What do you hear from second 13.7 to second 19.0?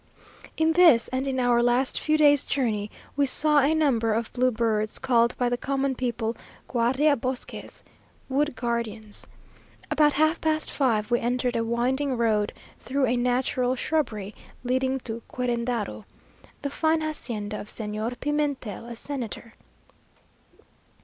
shrubbery, leading to Querendaro, the fine hacienda of Señor Pimentel, a